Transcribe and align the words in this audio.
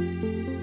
Let 0.00 0.59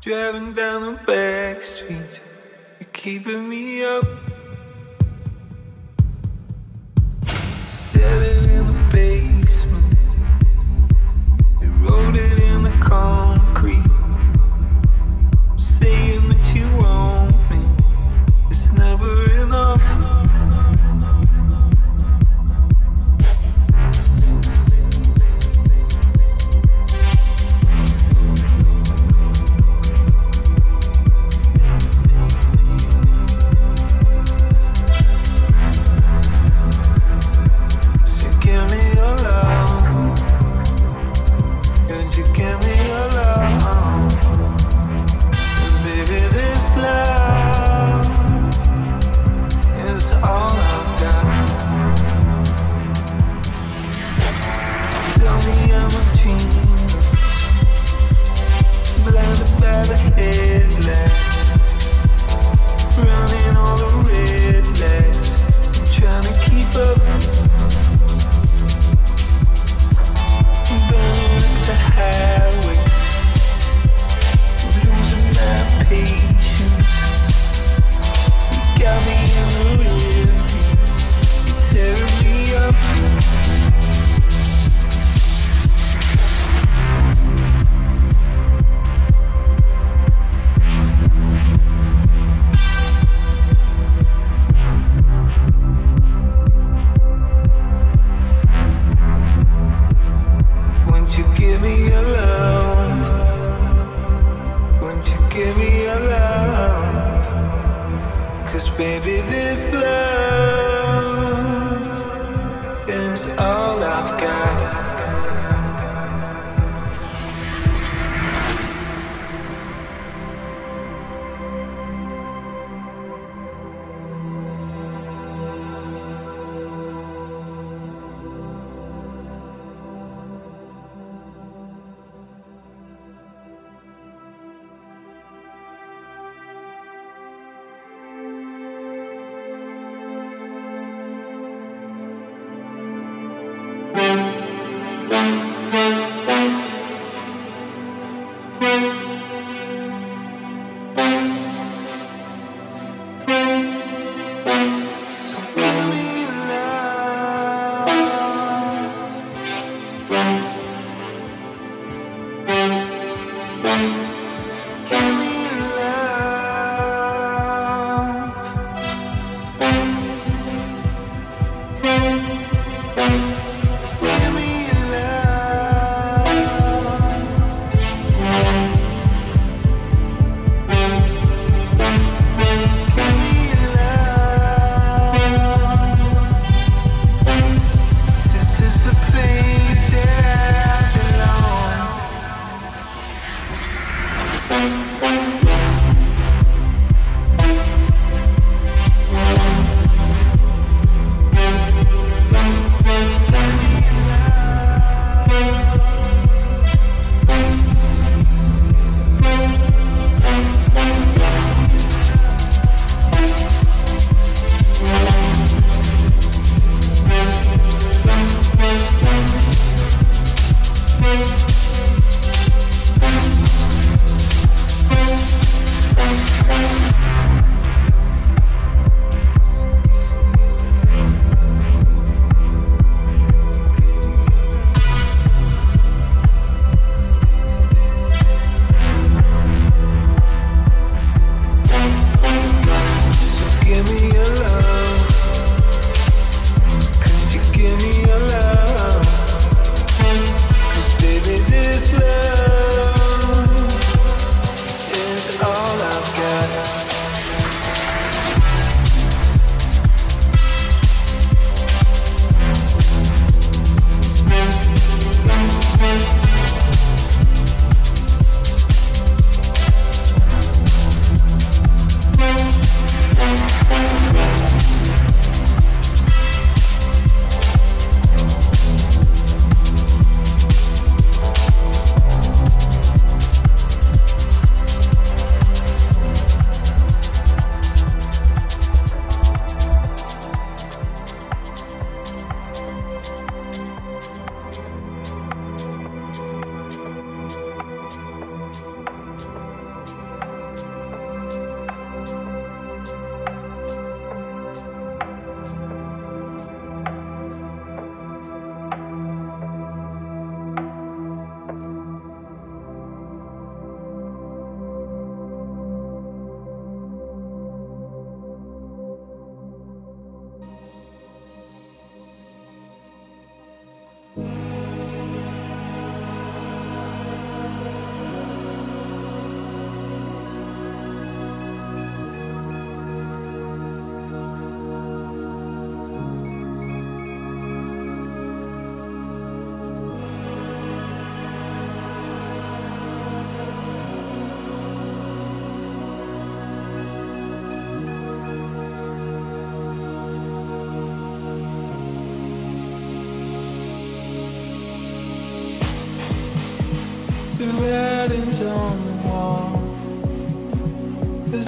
Driving 0.00 0.54
down 0.54 0.82
the 0.82 0.98
back 1.06 1.62
streets, 1.62 2.20
you're 2.78 2.88
keeping 2.92 3.48
me 3.48 3.84
up. 3.84 4.04
Seven 7.64 8.39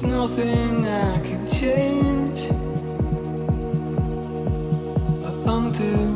Nothing 0.07 0.85
I 0.85 1.19
can 1.21 1.47
change. 1.47 2.49
But 5.21 5.47
I'm 5.47 5.71
due. 5.71 6.15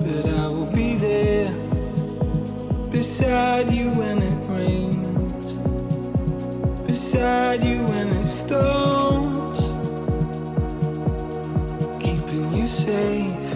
But 0.00 0.26
I 0.26 0.46
will 0.48 0.72
be 0.72 0.96
there 0.96 1.52
beside 2.90 3.72
you 3.72 3.90
when 3.90 4.18
it 4.18 4.46
rains, 4.48 5.52
beside 6.86 7.62
you 7.62 7.84
when 7.84 8.08
it 8.08 8.24
storms, 8.24 9.60
keeping 12.00 12.52
you 12.54 12.66
safe. 12.66 13.48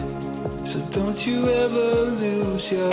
So 0.64 0.80
don't 0.90 1.26
you 1.26 1.48
ever 1.48 2.10
lose 2.22 2.70
your 2.70 2.92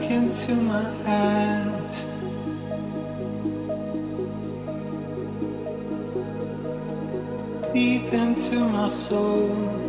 look 0.00 0.10
into 0.10 0.54
my 0.54 0.92
eyes. 1.06 2.06
Deep 7.72 8.12
into 8.12 8.60
my 8.60 8.88
soul. 8.88 9.87